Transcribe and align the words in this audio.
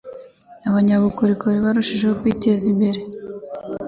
abanyabukorikori 0.69 1.57
barushijeho 1.65 2.13
kwiteza 2.21 2.63
imbere 2.71 2.99